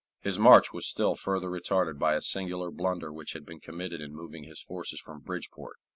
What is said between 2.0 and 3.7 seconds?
a singular blunder which had been